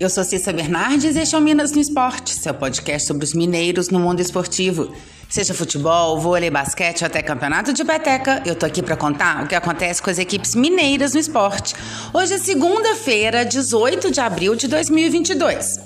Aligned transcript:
Eu 0.00 0.08
sou 0.08 0.22
Cissa 0.22 0.52
Bernardes 0.52 1.16
e 1.16 1.18
este 1.18 1.34
é 1.34 1.38
o 1.38 1.40
Minas 1.40 1.72
no 1.72 1.80
Esporte, 1.80 2.32
seu 2.32 2.54
podcast 2.54 3.08
sobre 3.08 3.24
os 3.24 3.34
mineiros 3.34 3.88
no 3.88 3.98
mundo 3.98 4.20
esportivo. 4.20 4.94
Seja 5.28 5.52
futebol, 5.52 6.20
vôlei, 6.20 6.50
basquete 6.50 7.02
ou 7.02 7.06
até 7.06 7.20
campeonato 7.20 7.72
de 7.72 7.84
peteca, 7.84 8.40
eu 8.46 8.54
tô 8.54 8.64
aqui 8.64 8.80
para 8.80 8.96
contar 8.96 9.42
o 9.42 9.48
que 9.48 9.56
acontece 9.56 10.00
com 10.00 10.08
as 10.08 10.20
equipes 10.20 10.54
mineiras 10.54 11.14
no 11.14 11.18
esporte. 11.18 11.74
Hoje 12.14 12.34
é 12.34 12.38
segunda-feira, 12.38 13.44
18 13.44 14.12
de 14.12 14.20
abril 14.20 14.54
de 14.54 14.68
2022. 14.68 15.80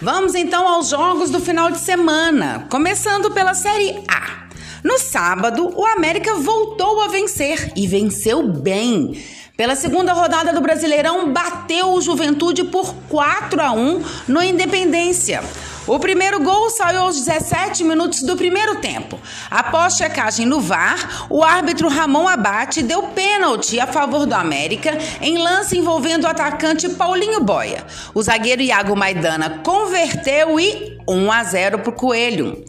Vamos 0.00 0.36
então 0.36 0.68
aos 0.68 0.90
jogos 0.90 1.28
do 1.28 1.40
final 1.40 1.68
de 1.68 1.80
semana, 1.80 2.64
começando 2.70 3.28
pela 3.32 3.54
Série 3.54 4.04
A. 4.06 4.46
No 4.84 5.00
sábado, 5.00 5.72
o 5.76 5.84
América 5.84 6.32
voltou 6.36 7.02
a 7.02 7.08
vencer 7.08 7.72
e 7.74 7.88
venceu 7.88 8.46
bem. 8.46 9.20
Pela 9.58 9.74
segunda 9.74 10.12
rodada 10.12 10.52
do 10.52 10.60
Brasileirão, 10.60 11.32
bateu 11.32 11.92
o 11.92 12.00
Juventude 12.00 12.62
por 12.62 12.94
4 13.08 13.60
a 13.60 13.72
1 13.72 14.04
no 14.28 14.40
Independência. 14.40 15.42
O 15.84 15.98
primeiro 15.98 16.38
gol 16.38 16.70
saiu 16.70 17.00
aos 17.00 17.16
17 17.16 17.82
minutos 17.82 18.22
do 18.22 18.36
primeiro 18.36 18.76
tempo. 18.76 19.18
Após 19.50 19.96
checagem 19.96 20.46
no 20.46 20.60
VAR, 20.60 21.26
o 21.28 21.42
árbitro 21.42 21.88
Ramon 21.88 22.28
Abate 22.28 22.84
deu 22.84 23.02
pênalti 23.08 23.80
a 23.80 23.88
favor 23.88 24.26
do 24.26 24.34
América 24.34 24.96
em 25.20 25.38
lance 25.38 25.76
envolvendo 25.76 26.22
o 26.22 26.28
atacante 26.28 26.90
Paulinho 26.90 27.42
Boia. 27.42 27.84
O 28.14 28.22
zagueiro 28.22 28.62
Iago 28.62 28.94
Maidana 28.94 29.60
converteu 29.64 30.60
e 30.60 30.96
1 31.08 31.32
a 31.32 31.42
0 31.42 31.78
para 31.80 31.90
o 31.90 31.94
Coelho. 31.94 32.64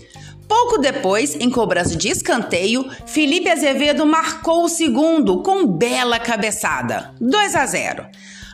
Pouco 0.49 0.79
depois, 0.79 1.35
em 1.35 1.47
cobrança 1.47 1.95
de 1.95 2.09
escanteio, 2.09 2.89
Felipe 3.05 3.47
Azevedo 3.47 4.03
marcou 4.03 4.63
o 4.63 4.67
segundo 4.67 5.43
com 5.43 5.67
bela 5.67 6.17
cabeçada, 6.17 7.13
2 7.21 7.55
a 7.55 7.65
0. 7.67 8.05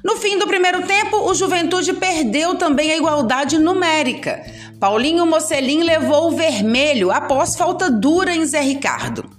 No 0.04 0.18
fim 0.18 0.38
do 0.38 0.46
primeiro 0.46 0.84
tempo, 0.84 1.18
o 1.18 1.34
Juventude 1.34 1.94
perdeu 1.94 2.56
também 2.56 2.92
a 2.92 2.98
igualdade 2.98 3.58
numérica. 3.58 4.44
Paulinho 4.78 5.26
Mocelin 5.26 5.84
levou 5.84 6.28
o 6.28 6.36
vermelho 6.36 7.12
após 7.12 7.56
falta 7.56 7.90
dura 7.90 8.36
em 8.36 8.46
Zé 8.46 8.60
Ricardo. 8.60 9.30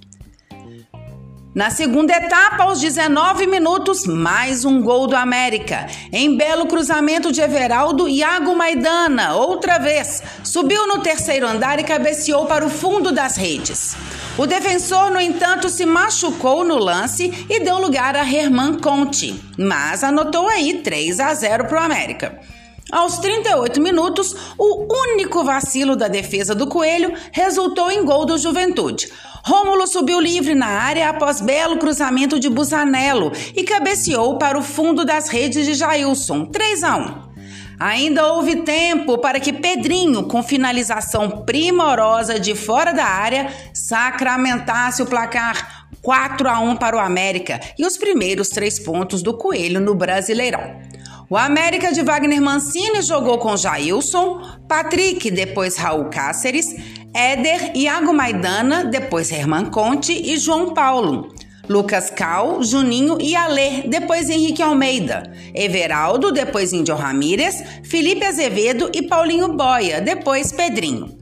Na 1.57 1.71
segunda 1.71 2.13
etapa, 2.13 2.65
aos 2.65 2.79
19 2.79 3.47
minutos, 3.47 4.05
mais 4.05 4.63
um 4.63 4.79
gol 4.79 5.07
do 5.07 5.15
América. 5.15 5.87
Em 6.13 6.37
belo 6.37 6.67
cruzamento 6.67 7.31
de 7.31 7.41
Everaldo, 7.41 8.07
Iago 8.07 8.55
Maidana, 8.55 9.33
outra 9.33 9.79
vez, 9.79 10.21
subiu 10.43 10.85
no 10.85 10.99
terceiro 10.99 11.47
andar 11.47 11.79
e 11.79 11.83
cabeceou 11.83 12.45
para 12.45 12.63
o 12.63 12.69
fundo 12.69 13.11
das 13.11 13.37
redes. 13.37 13.97
O 14.37 14.45
defensor, 14.45 15.09
no 15.09 15.19
entanto, 15.19 15.67
se 15.67 15.83
machucou 15.83 16.63
no 16.63 16.77
lance 16.77 17.47
e 17.49 17.59
deu 17.61 17.79
lugar 17.79 18.15
a 18.15 18.21
Herman 18.21 18.77
Conte, 18.77 19.43
mas 19.57 20.03
anotou 20.03 20.47
aí 20.47 20.83
3 20.83 21.19
a 21.19 21.33
0 21.33 21.65
para 21.65 21.81
o 21.81 21.83
América. 21.83 22.39
Aos 22.91 23.17
38 23.17 23.81
minutos, 23.81 24.33
o 24.57 24.87
único 25.11 25.43
vacilo 25.43 25.95
da 25.95 26.07
defesa 26.07 26.55
do 26.55 26.67
Coelho 26.67 27.13
resultou 27.33 27.91
em 27.91 28.05
gol 28.05 28.25
do 28.25 28.37
Juventude. 28.37 29.09
Rômulo 29.43 29.87
subiu 29.87 30.19
livre 30.19 30.53
na 30.53 30.67
área 30.67 31.09
após 31.09 31.41
belo 31.41 31.77
cruzamento 31.77 32.39
de 32.39 32.49
Busanello 32.49 33.31
e 33.55 33.63
cabeceou 33.63 34.37
para 34.37 34.57
o 34.57 34.63
fundo 34.63 35.05
das 35.05 35.29
redes 35.29 35.65
de 35.65 35.73
Jailson, 35.73 36.45
3 36.45 36.83
a 36.83 36.97
1. 36.97 37.27
Ainda 37.79 38.33
houve 38.33 38.57
tempo 38.57 39.19
para 39.19 39.39
que 39.39 39.53
Pedrinho, 39.53 40.23
com 40.23 40.41
finalização 40.41 41.45
primorosa 41.45 42.39
de 42.39 42.55
fora 42.55 42.91
da 42.91 43.05
área, 43.05 43.53
sacramentasse 43.71 45.03
o 45.03 45.05
placar 45.05 45.87
4 46.01 46.49
a 46.49 46.59
1 46.59 46.75
para 46.77 46.97
o 46.97 46.99
América 46.99 47.59
e 47.77 47.85
os 47.85 47.95
primeiros 47.95 48.49
três 48.49 48.79
pontos 48.79 49.21
do 49.21 49.37
Coelho 49.37 49.79
no 49.79 49.93
Brasileirão. 49.93 50.77
O 51.29 51.35
América 51.35 51.91
de 51.91 52.01
Wagner 52.01 52.41
Mancini 52.41 53.01
jogou 53.01 53.37
com 53.37 53.57
Jailson, 53.57 54.41
Patrick, 54.67 55.29
depois 55.29 55.75
Raul 55.75 56.05
Cáceres, 56.05 56.73
Éder, 57.17 57.71
Iago 57.73 58.13
Maidana, 58.13 58.85
depois 58.85 59.31
Herman 59.31 59.71
Conte 59.71 60.13
e 60.13 60.37
João 60.37 60.75
Paulo. 60.75 61.33
Lucas 61.67 62.11
Cal, 62.11 62.63
Juninho 62.63 63.17
e 63.19 63.35
Alê, 63.35 63.87
depois 63.87 64.29
Henrique 64.29 64.61
Almeida. 64.61 65.23
Everaldo, 65.51 66.31
depois 66.31 66.73
Índio 66.73 66.93
Ramírez, 66.93 67.63
Felipe 67.81 68.23
Azevedo 68.23 68.91
e 68.93 69.01
Paulinho 69.01 69.47
Boia, 69.47 69.99
depois 69.99 70.51
Pedrinho. 70.51 71.17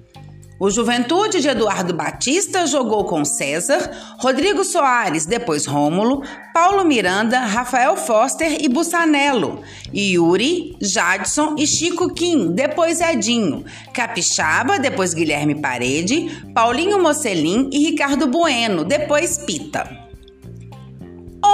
O 0.58 0.70
Juventude 0.70 1.42
de 1.42 1.50
Eduardo 1.50 1.94
Batista 1.94 2.66
jogou 2.66 3.04
com 3.04 3.26
César, 3.26 3.92
Rodrigo 4.18 4.64
Soares, 4.64 5.26
depois 5.26 5.66
Rômulo, 5.66 6.24
Paulo 6.54 6.86
Miranda, 6.86 7.40
Rafael 7.40 7.98
Foster 7.98 8.58
e 8.62 8.70
Bussanello, 8.70 9.62
Yuri, 9.94 10.78
Jadson 10.82 11.56
e 11.58 11.68
Chico 11.68 12.14
Kim, 12.14 12.54
depois 12.54 13.02
Edinho, 13.02 13.66
Capixaba, 13.94 14.80
depois 14.80 15.14
Guilherme 15.14 15.56
Parede, 15.56 16.30
Paulinho 16.54 17.04
Mocelin 17.04 17.70
e 17.74 17.80
Ricardo 17.90 18.28
Bueno, 18.28 18.86
depois 18.86 19.38
Pita. 19.40 20.05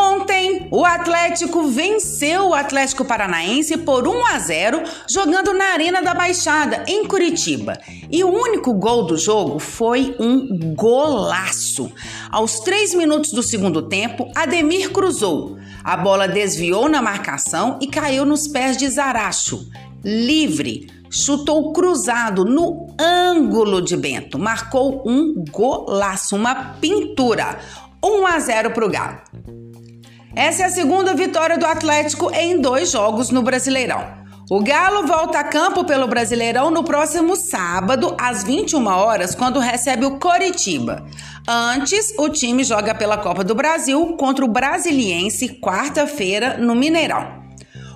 Ontem, 0.03 0.67
o 0.72 0.84
Atlético 0.84 1.67
venceu 1.67 2.47
o 2.47 2.53
Atlético 2.56 3.06
Paranaense 3.06 3.78
por 3.78 4.07
1 4.07 4.25
a 4.25 4.39
0, 4.39 4.81
jogando 5.07 5.53
na 5.53 5.66
Arena 5.73 6.01
da 6.01 6.16
Baixada, 6.16 6.84
em 6.88 7.06
Curitiba. 7.06 7.78
E 8.09 8.23
o 8.23 8.29
único 8.29 8.73
gol 8.73 9.06
do 9.06 9.16
jogo 9.16 9.59
foi 9.59 10.16
um 10.19 10.73
golaço. 10.73 11.91
Aos 12.31 12.61
3 12.61 12.95
minutos 12.95 13.31
do 13.31 13.44
segundo 13.44 13.84
tempo, 13.84 14.28
Ademir 14.35 14.91
cruzou. 14.91 15.59
A 15.84 15.95
bola 15.95 16.28
desviou 16.28 16.90
na 16.90 17.00
marcação 17.00 17.78
e 17.79 17.85
caiu 17.85 18.25
nos 18.25 18.47
pés 18.47 18.78
de 18.78 18.90
Zaracho. 18.90 19.69
Livre, 20.03 20.90
chutou 21.11 21.72
cruzado 21.73 22.44
no 22.44 22.88
ângulo 23.00 23.79
de 23.79 23.95
Bento. 23.95 24.40
Marcou 24.40 25.03
um 25.06 25.45
golaço, 25.51 26.35
uma 26.35 26.56
pintura. 26.81 27.59
1 28.03 28.25
a 28.25 28.40
0 28.40 28.72
para 28.72 28.85
o 28.85 28.90
Galo. 28.90 29.22
Essa 30.35 30.63
é 30.63 30.65
a 30.65 30.69
segunda 30.69 31.13
vitória 31.13 31.57
do 31.57 31.65
Atlético 31.65 32.31
em 32.33 32.59
dois 32.59 32.91
jogos 32.91 33.29
no 33.29 33.41
Brasileirão. 33.41 34.21
O 34.49 34.61
Galo 34.61 35.05
volta 35.05 35.39
a 35.39 35.43
campo 35.43 35.83
pelo 35.83 36.07
Brasileirão 36.07 36.71
no 36.71 36.83
próximo 36.83 37.35
sábado, 37.35 38.15
às 38.19 38.43
21 38.43 38.85
horas, 38.87 39.35
quando 39.35 39.59
recebe 39.59 40.05
o 40.05 40.19
Coritiba. 40.19 41.05
Antes, 41.47 42.13
o 42.17 42.29
time 42.29 42.63
joga 42.63 42.93
pela 42.93 43.17
Copa 43.17 43.43
do 43.43 43.55
Brasil 43.55 44.15
contra 44.17 44.43
o 44.43 44.47
Brasiliense, 44.47 45.59
quarta-feira, 45.59 46.57
no 46.57 46.75
Mineirão. 46.75 47.41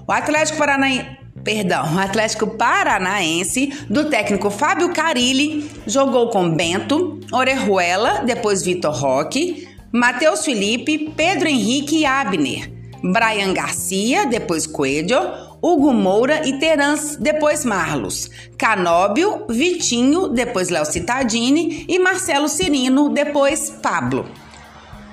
O 0.07 0.11
Atlético 0.11 0.57
Paranaense 0.57 1.25
perdão, 1.43 1.93
o 1.93 1.99
Atlético 1.99 2.47
Paranaense, 2.47 3.67
do 3.87 4.09
técnico 4.09 4.49
Fábio 4.49 4.91
Carilli, 4.91 5.69
jogou 5.85 6.29
com 6.29 6.49
Bento, 6.49 7.19
Orejuela, 7.31 8.23
depois 8.25 8.63
Vitor 8.63 8.91
Roque, 8.91 9.67
Matheus 9.95 10.43
Felipe, 10.43 11.13
Pedro 11.15 11.47
Henrique 11.47 11.99
e 11.99 12.05
Abner, 12.05 12.69
Brian 13.01 13.53
Garcia, 13.53 14.25
depois 14.25 14.67
Coelho, 14.67 15.17
Hugo 15.61 15.93
Moura 15.93 16.45
e 16.45 16.59
Terans, 16.59 17.15
depois 17.15 17.63
Marlos, 17.63 18.29
Canóbio, 18.57 19.45
Vitinho, 19.47 20.27
depois 20.27 20.67
Léo 20.67 20.83
Cittadini 20.83 21.85
e 21.87 21.97
Marcelo 21.97 22.49
Cirino, 22.49 23.07
depois 23.07 23.69
Pablo. 23.69 24.29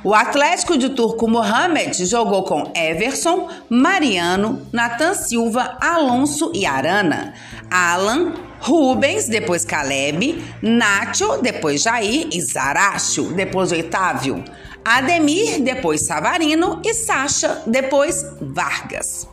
O 0.02 0.12
Atlético 0.16 0.76
de 0.76 0.88
Turco 0.88 1.28
Mohamed 1.28 2.04
jogou 2.04 2.42
com 2.42 2.72
Everson, 2.74 3.48
Mariano, 3.70 4.66
Nathan 4.72 5.14
Silva, 5.14 5.78
Alonso 5.80 6.50
e 6.52 6.66
Arana, 6.66 7.34
Alan, 7.70 8.34
Rubens, 8.58 9.28
depois 9.28 9.64
Caleb, 9.64 10.42
Nacho, 10.60 11.40
depois 11.40 11.82
Jair 11.82 12.26
e 12.32 12.40
Zaracho, 12.40 13.32
depois 13.32 13.70
Otávio. 13.70 14.42
Ademir, 14.84 15.62
depois 15.62 16.02
Savarino 16.02 16.80
e 16.84 16.92
Sacha, 16.94 17.62
depois 17.66 18.24
Vargas. 18.40 19.28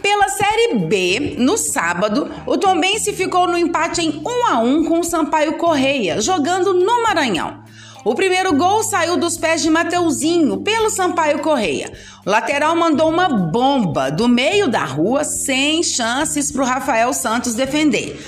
Pela 0.00 0.28
Série 0.28 0.78
B, 0.86 1.36
no 1.38 1.56
sábado, 1.56 2.28
o 2.44 2.58
Tombense 2.58 3.12
ficou 3.12 3.46
no 3.46 3.56
empate 3.56 4.00
em 4.00 4.20
1 4.24 4.46
a 4.46 4.58
1 4.58 4.84
com 4.84 4.98
o 4.98 5.04
Sampaio 5.04 5.56
Correia, 5.58 6.20
jogando 6.20 6.74
no 6.74 7.02
Maranhão. 7.02 7.62
O 8.04 8.16
primeiro 8.16 8.52
gol 8.56 8.82
saiu 8.82 9.16
dos 9.16 9.38
pés 9.38 9.62
de 9.62 9.70
Mateuzinho 9.70 10.60
pelo 10.62 10.90
Sampaio 10.90 11.38
Correia. 11.38 11.92
O 12.26 12.30
lateral 12.30 12.74
mandou 12.74 13.08
uma 13.08 13.28
bomba 13.28 14.10
do 14.10 14.28
meio 14.28 14.66
da 14.66 14.84
rua 14.84 15.22
sem 15.22 15.84
chances 15.84 16.50
para 16.50 16.62
o 16.62 16.66
Rafael 16.66 17.12
Santos 17.12 17.54
defender. 17.54 18.20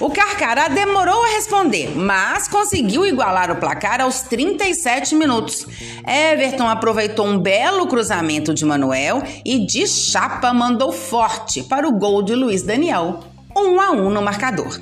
O 0.00 0.08
Carcará 0.08 0.68
demorou 0.68 1.22
a 1.24 1.28
responder, 1.28 1.94
mas 1.94 2.48
conseguiu 2.48 3.04
igualar 3.04 3.50
o 3.50 3.56
placar 3.56 4.00
aos 4.00 4.22
37 4.22 5.14
minutos. 5.14 5.66
Everton 6.06 6.66
aproveitou 6.66 7.26
um 7.26 7.38
belo 7.38 7.86
cruzamento 7.86 8.54
de 8.54 8.64
Manuel 8.64 9.22
e 9.44 9.66
de 9.66 9.86
chapa 9.86 10.54
mandou 10.54 10.90
forte 10.90 11.62
para 11.62 11.86
o 11.86 11.92
gol 11.92 12.22
de 12.22 12.34
Luiz 12.34 12.62
Daniel. 12.62 13.20
1 13.54 13.78
a 13.78 13.90
1 13.90 14.08
no 14.08 14.22
marcador. 14.22 14.80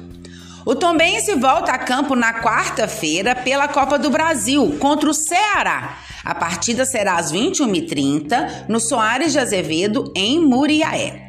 O 0.65 0.77
Tombense 0.77 1.35
volta 1.35 1.73
a 1.73 1.79
campo 1.79 2.15
na 2.15 2.41
quarta-feira 2.41 3.35
pela 3.35 3.67
Copa 3.67 3.99
do 3.99 4.11
Brasil 4.11 4.77
contra 4.79 5.11
o 5.11 5.15
Ceará. 5.15 5.99
A 6.25 6.33
partida 6.33 6.85
será 6.85 7.17
às 7.17 7.33
21h30 7.33 8.67
no 8.69 8.79
Soares 8.79 9.33
de 9.33 9.41
Azevedo, 9.41 10.13
em 10.15 10.39
Muriaé. 10.39 11.28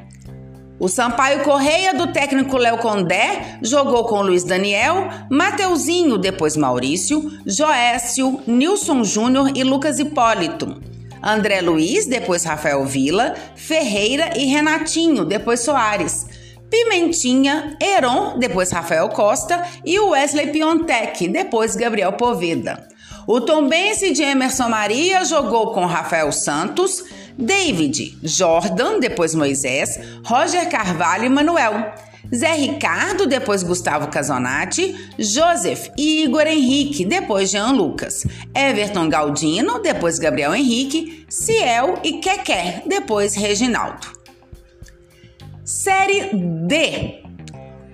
O 0.79 0.87
Sampaio 0.87 1.43
Correia, 1.43 1.93
do 1.93 2.07
técnico 2.07 2.55
Léo 2.55 2.77
Condé, 2.77 3.59
jogou 3.61 4.05
com 4.05 4.21
Luiz 4.21 4.45
Daniel, 4.45 5.09
Mateuzinho, 5.29 6.17
depois 6.17 6.55
Maurício, 6.55 7.29
Joécio, 7.45 8.39
Nilson 8.47 9.03
Júnior 9.03 9.51
e 9.53 9.61
Lucas 9.61 9.99
Hipólito. 9.99 10.81
André 11.21 11.59
Luiz, 11.59 12.05
depois 12.05 12.45
Rafael 12.45 12.85
Vila, 12.85 13.35
Ferreira 13.57 14.37
e 14.37 14.45
Renatinho, 14.45 15.25
depois 15.25 15.59
Soares. 15.59 16.25
Pimentinha, 16.69 17.75
Heron, 17.81 18.37
depois 18.39 18.71
Rafael 18.71 19.09
Costa 19.09 19.61
e 19.83 19.99
Wesley 19.99 20.47
Piontec, 20.47 21.27
depois 21.27 21.75
Gabriel 21.75 22.13
Poveda. 22.13 22.87
O 23.27 23.41
tombense 23.41 24.11
de 24.11 24.23
Emerson 24.23 24.69
Maria 24.69 25.25
jogou 25.25 25.73
com 25.73 25.85
Rafael 25.85 26.31
Santos, 26.31 27.03
David, 27.37 28.17
Jordan, 28.23 28.99
depois 28.99 29.35
Moisés, 29.35 29.99
Roger 30.23 30.67
Carvalho 30.69 31.25
e 31.25 31.29
Manuel. 31.29 31.93
Zé 32.33 32.53
Ricardo, 32.53 33.25
depois 33.25 33.63
Gustavo 33.63 34.07
Casonati, 34.07 34.95
Joseph 35.17 35.89
e 35.97 36.23
Igor 36.23 36.45
Henrique, 36.45 37.05
depois 37.05 37.49
Jean 37.49 37.71
Lucas, 37.71 38.25
Everton 38.53 39.09
Galdino, 39.09 39.79
depois 39.79 40.19
Gabriel 40.19 40.53
Henrique, 40.53 41.25
Ciel 41.27 41.97
e 42.03 42.19
Keké, 42.19 42.83
depois 42.85 43.35
Reginaldo. 43.35 44.07
Série 45.63 46.31
D. 46.33 47.28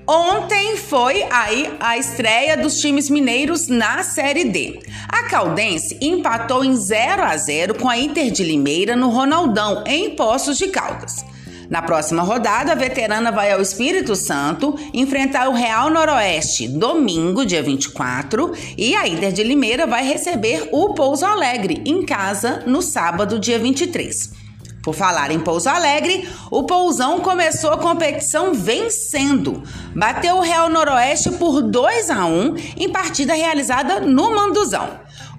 Ontem 0.07 0.77
foi 0.77 1.23
aí 1.31 1.75
a 1.79 1.97
estreia 1.97 2.55
dos 2.55 2.79
times 2.79 3.09
mineiros 3.09 3.67
na 3.67 4.03
Série 4.03 4.45
D. 4.45 4.79
A 5.09 5.23
Caldense 5.23 5.97
empatou 5.99 6.63
em 6.63 6.75
0 6.75 7.23
a 7.23 7.35
0 7.35 7.73
com 7.73 7.89
a 7.89 7.97
Inter 7.97 8.29
de 8.29 8.43
Limeira 8.43 8.95
no 8.95 9.09
Ronaldão, 9.09 9.83
em 9.87 10.11
Poços 10.11 10.59
de 10.59 10.67
Caldas. 10.67 11.25
Na 11.67 11.81
próxima 11.81 12.21
rodada, 12.21 12.73
a 12.73 12.75
veterana 12.75 13.31
vai 13.31 13.51
ao 13.51 13.59
Espírito 13.59 14.15
Santo 14.15 14.77
enfrentar 14.93 15.49
o 15.49 15.53
Real 15.53 15.89
Noroeste, 15.89 16.67
domingo, 16.67 17.43
dia 17.43 17.63
24, 17.63 18.53
e 18.77 18.95
a 18.95 19.07
Inter 19.07 19.31
de 19.31 19.43
Limeira 19.43 19.87
vai 19.87 20.05
receber 20.05 20.69
o 20.71 20.93
Pouso 20.93 21.25
Alegre, 21.25 21.81
em 21.83 22.05
casa, 22.05 22.61
no 22.67 22.83
sábado, 22.83 23.39
dia 23.39 23.57
23. 23.57 24.44
Por 24.85 24.93
falar 24.93 25.31
em 25.31 25.39
Pouso 25.39 25.67
Alegre, 25.67 26.29
o 26.51 26.61
Pousão 26.61 27.19
começou 27.19 27.71
a 27.71 27.77
competição 27.79 28.53
vencendo. 28.53 29.63
Bateu 29.95 30.35
o 30.35 30.41
Real 30.41 30.69
Noroeste 30.69 31.31
por 31.31 31.63
2 31.63 32.11
a 32.11 32.27
1 32.27 32.55
em 32.77 32.87
partida 32.91 33.33
realizada 33.33 33.99
no 33.99 34.35
Manduzão. 34.35 34.87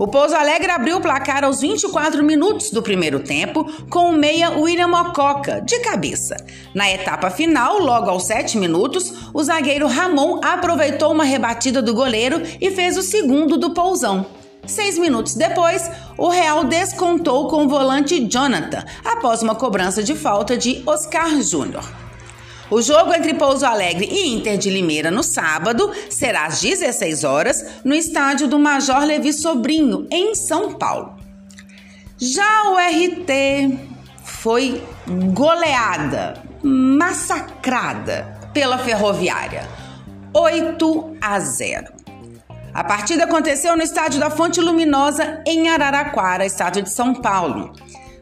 O 0.01 0.09
Pouso 0.09 0.35
Alegre 0.35 0.73
abriu 0.73 0.97
o 0.97 1.01
placar 1.01 1.45
aos 1.45 1.61
24 1.61 2.25
minutos 2.25 2.73
do 2.73 2.83
primeiro 2.83 3.21
tempo 3.21 3.65
com 3.89 4.11
o 4.11 4.13
meia 4.13 4.51
William 4.51 4.89
Mococa, 4.89 5.61
de 5.61 5.79
cabeça. 5.79 6.37
Na 6.75 6.91
etapa 6.91 7.31
final, 7.31 7.79
logo 7.79 8.11
aos 8.11 8.25
7 8.25 8.59
minutos, 8.59 9.31
o 9.33 9.45
zagueiro 9.45 9.87
Ramon 9.87 10.41
aproveitou 10.43 11.13
uma 11.13 11.25
rebatida 11.25 11.81
do 11.81 11.95
goleiro 11.95 12.43
e 12.61 12.73
fez 12.73 12.99
o 12.99 13.03
segundo 13.03 13.57
do 13.57 13.71
Pousão. 13.71 14.27
Seis 14.67 14.99
minutos 14.99 15.35
depois, 15.35 15.91
o 16.19 16.29
Real 16.29 16.65
descontou 16.65 17.49
com 17.49 17.65
o 17.65 17.69
volante 17.69 18.27
Jonathan, 18.27 18.85
após 19.05 19.43
uma 19.43 19.55
cobrança 19.55 20.03
de 20.03 20.15
falta 20.15 20.57
de 20.57 20.83
Oscar 20.87 21.41
Júnior. 21.41 21.85
O 22.69 22.83
jogo 22.83 23.15
entre 23.15 23.35
Pouso 23.35 23.65
Alegre 23.65 24.09
e 24.11 24.35
Inter 24.35 24.59
de 24.59 24.69
Limeira 24.69 25.09
no 25.09 25.23
sábado 25.23 25.93
será 26.11 26.47
às 26.47 26.61
16 26.61 27.23
horas 27.23 27.65
no 27.85 27.95
estádio 27.95 28.49
do 28.49 28.59
Major 28.59 29.05
Levi 29.05 29.33
Sobrinho, 29.33 30.07
em 30.11 30.35
São 30.35 30.75
Paulo. 30.75 31.17
Já 32.19 32.71
o 32.71 32.77
RT 32.77 33.79
foi 34.25 34.83
goleada, 35.33 36.43
massacrada 36.63 38.37
pela 38.53 38.79
Ferroviária. 38.79 39.69
8 40.35 41.17
a 41.21 41.39
0. 41.39 41.96
A 42.77 42.85
partida 42.85 43.25
aconteceu 43.25 43.75
no 43.75 43.83
estádio 43.83 44.21
da 44.21 44.29
Fonte 44.29 44.61
Luminosa, 44.61 45.41
em 45.47 45.71
Araraquara, 45.71 46.45
estado 46.45 46.83
de 46.83 46.91
São 46.91 47.15
Paulo. 47.15 47.73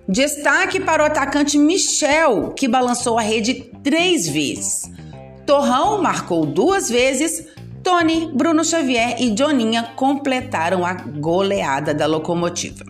Destaque 0.09 0.79
para 0.79 1.03
o 1.03 1.07
atacante 1.07 1.59
Michel, 1.59 2.53
que 2.57 2.69
balançou 2.69 3.19
a 3.19 3.23
rede 3.23 3.73
três 3.83 4.29
vezes. 4.29 4.89
Torrão 5.45 6.01
marcou 6.01 6.47
duas 6.47 6.89
vezes. 6.89 7.45
Tony, 7.83 8.31
Bruno 8.33 8.65
Xavier 8.65 9.17
e 9.21 9.37
Joninha 9.37 9.93
completaram 9.97 10.87
a 10.87 10.93
goleada 10.93 11.93
da 11.93 12.07
locomotiva. 12.07 12.85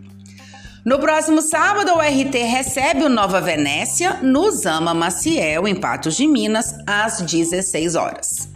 No 0.84 0.98
próximo 0.98 1.40
sábado, 1.40 1.92
o 1.94 1.98
RT 1.98 2.36
recebe 2.42 3.04
o 3.04 3.08
Nova 3.08 3.40
Venécia 3.40 4.18
no 4.20 4.50
Zama 4.50 4.92
Maciel, 4.92 5.66
em 5.66 5.74
Patos 5.74 6.14
de 6.14 6.26
Minas, 6.26 6.74
às 6.86 7.22
16 7.22 7.94
horas. 7.94 8.53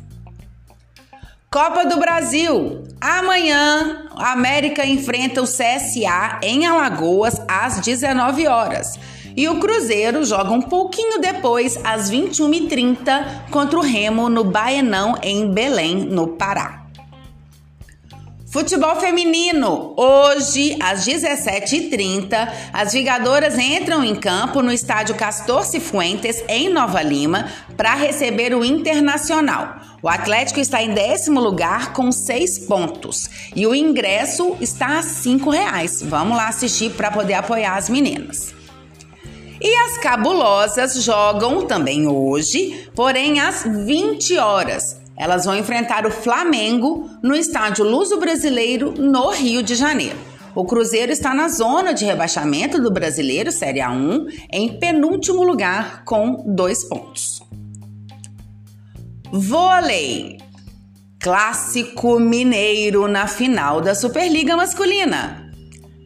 Copa 1.59 1.85
do 1.87 1.99
Brasil. 1.99 2.85
Amanhã, 3.01 4.07
a 4.15 4.31
América 4.31 4.87
enfrenta 4.87 5.43
o 5.43 5.45
CSA 5.45 6.39
em 6.41 6.65
Alagoas 6.65 7.43
às 7.49 7.81
19 7.81 8.47
horas. 8.47 8.95
E 9.37 9.49
o 9.49 9.59
Cruzeiro 9.59 10.25
joga 10.25 10.53
um 10.53 10.63
pouquinho 10.63 11.21
depois, 11.21 11.77
às 11.83 12.09
21h30, 12.13 13.51
contra 13.51 13.77
o 13.77 13.83
Remo 13.83 14.29
no 14.29 14.45
Baenão, 14.45 15.17
em 15.21 15.51
Belém, 15.51 15.97
no 15.97 16.29
Pará. 16.29 16.78
Futebol 18.51 18.97
feminino. 18.97 19.93
Hoje, 19.95 20.75
às 20.81 21.07
17h30, 21.07 22.51
as 22.73 22.95
Vigadoras 22.95 23.59
entram 23.59 24.03
em 24.03 24.15
campo 24.15 24.63
no 24.63 24.73
estádio 24.73 25.15
Castor 25.15 25.67
Cifuentes, 25.67 26.43
em 26.49 26.71
Nova 26.71 27.03
Lima, 27.03 27.47
para 27.77 27.95
receber 27.95 28.55
o 28.55 28.65
Internacional. 28.65 29.77
O 30.03 30.09
Atlético 30.09 30.61
está 30.61 30.83
em 30.83 30.95
décimo 30.95 31.41
lugar 31.41 31.93
com 31.93 32.11
seis 32.11 32.59
pontos 32.59 33.29
e 33.55 33.67
o 33.67 33.75
ingresso 33.75 34.57
está 34.63 34.99
a 34.99 35.03
cinco 35.03 35.51
reais. 35.51 36.01
Vamos 36.01 36.35
lá 36.35 36.49
assistir 36.49 36.93
para 36.93 37.11
poder 37.11 37.35
apoiar 37.35 37.77
as 37.77 37.91
meninas. 37.91 38.55
E 39.61 39.77
as 39.77 39.99
cabulosas 39.99 41.03
jogam 41.03 41.67
também 41.67 42.07
hoje, 42.07 42.89
porém 42.95 43.41
às 43.41 43.65
20 43.65 44.39
horas. 44.39 44.98
Elas 45.19 45.45
vão 45.45 45.57
enfrentar 45.57 46.07
o 46.07 46.11
Flamengo 46.11 47.11
no 47.23 47.35
estádio 47.35 47.85
Luso 47.85 48.19
Brasileiro, 48.19 48.95
no 48.97 49.31
Rio 49.31 49.63
de 49.63 49.75
Janeiro. 49.75 50.17
O 50.55 50.65
Cruzeiro 50.65 51.13
está 51.13 51.35
na 51.35 51.49
zona 51.49 51.93
de 51.93 52.05
rebaixamento 52.05 52.81
do 52.81 52.91
Brasileiro 52.91 53.51
Série 53.51 53.81
A1, 53.81 54.27
em 54.53 54.79
penúltimo 54.79 55.43
lugar, 55.43 56.05
com 56.05 56.45
dois 56.47 56.85
pontos. 56.85 57.43
Vôlei. 59.33 60.39
Clássico 61.21 62.19
Mineiro 62.21 63.09
na 63.09 63.27
final 63.27 63.81
da 63.81 63.95
Superliga 63.95 64.57
Masculina. 64.57 65.48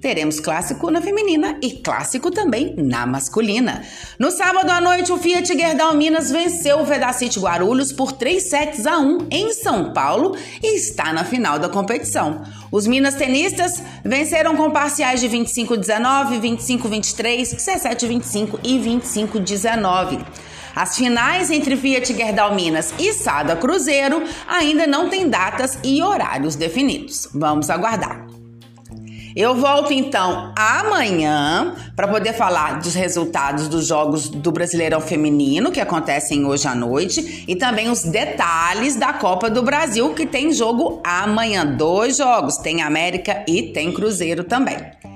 Teremos 0.02 0.40
clássico 0.40 0.90
na 0.90 1.00
feminina 1.00 1.56
e 1.62 1.74
clássico 1.74 2.28
também 2.28 2.74
na 2.76 3.06
masculina. 3.06 3.84
No 4.18 4.32
sábado 4.32 4.68
à 4.68 4.80
noite, 4.80 5.12
o 5.12 5.16
Fiat 5.16 5.46
Gerdau 5.46 5.94
Minas 5.94 6.28
venceu 6.28 6.80
o 6.80 6.84
Vedacity 6.84 7.38
Guarulhos 7.38 7.92
por 7.92 8.10
3 8.10 8.42
sets 8.42 8.84
a 8.84 8.98
1 8.98 9.28
em 9.30 9.52
São 9.52 9.92
Paulo 9.92 10.36
e 10.60 10.74
está 10.74 11.12
na 11.12 11.24
final 11.24 11.56
da 11.56 11.68
competição. 11.68 12.42
Os 12.72 12.84
Minas 12.84 13.14
tenistas 13.14 13.80
venceram 14.04 14.56
com 14.56 14.72
parciais 14.72 15.20
de 15.20 15.28
25-19, 15.28 16.40
25-23, 16.40 17.54
17-25 17.54 18.58
e 18.64 18.80
25-19. 18.80 20.18
As 20.74 20.96
finais 20.96 21.48
entre 21.48 21.76
Fiat 21.76 22.12
Gerdau 22.12 22.56
Minas 22.56 22.92
e 22.98 23.12
Sada 23.12 23.54
Cruzeiro 23.54 24.24
ainda 24.48 24.84
não 24.84 25.08
têm 25.08 25.28
datas 25.28 25.78
e 25.84 26.02
horários 26.02 26.56
definidos. 26.56 27.28
Vamos 27.32 27.70
aguardar. 27.70 28.41
Eu 29.34 29.54
volto 29.54 29.92
então 29.92 30.52
amanhã 30.56 31.74
para 31.96 32.08
poder 32.08 32.34
falar 32.34 32.80
dos 32.80 32.94
resultados 32.94 33.68
dos 33.68 33.86
jogos 33.86 34.28
do 34.28 34.52
Brasileirão 34.52 35.00
Feminino 35.00 35.72
que 35.72 35.80
acontecem 35.80 36.44
hoje 36.44 36.68
à 36.68 36.74
noite 36.74 37.44
e 37.48 37.56
também 37.56 37.88
os 37.88 38.02
detalhes 38.02 38.96
da 38.96 39.12
Copa 39.12 39.48
do 39.48 39.62
Brasil 39.62 40.12
que 40.14 40.26
tem 40.26 40.52
jogo 40.52 41.00
amanhã. 41.04 41.64
Dois 41.64 42.18
jogos, 42.18 42.58
tem 42.58 42.82
América 42.82 43.44
e 43.48 43.62
tem 43.62 43.92
Cruzeiro 43.92 44.44
também. 44.44 44.76